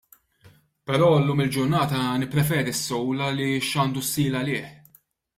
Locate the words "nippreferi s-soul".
2.23-3.21